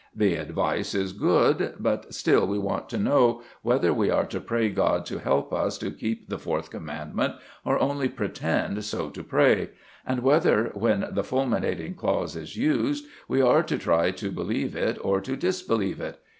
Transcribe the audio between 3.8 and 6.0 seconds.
we are to pray God to help us to